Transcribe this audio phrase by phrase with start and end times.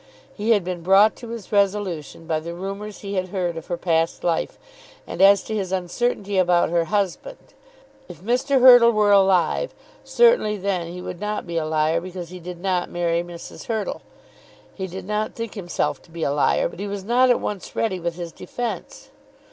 [0.33, 3.77] He had been brought to his resolution by the rumours he had heard of her
[3.77, 4.57] past life,
[5.05, 7.53] and as to his uncertainty about her husband.
[8.09, 8.59] If Mr.
[8.61, 12.89] Hurtle were alive, certainly then he would not be a liar because he did not
[12.89, 13.65] marry Mrs.
[13.65, 14.01] Hurtle.
[14.73, 17.75] He did not think himself to be a liar, but he was not at once
[17.75, 19.11] ready with his defence.